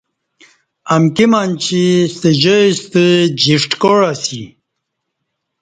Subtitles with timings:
[0.95, 3.03] امکی منچی ستہ جائی ستہ
[3.41, 4.41] جیݜٹ کاع اسی